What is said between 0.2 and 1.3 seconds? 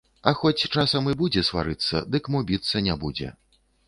А хоць часам і